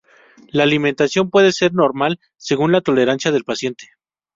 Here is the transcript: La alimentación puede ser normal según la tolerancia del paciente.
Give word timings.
La 0.47 0.63
alimentación 0.63 1.29
puede 1.29 1.51
ser 1.51 1.75
normal 1.75 2.19
según 2.35 2.71
la 2.71 2.81
tolerancia 2.81 3.31
del 3.31 3.43
paciente. 3.43 3.89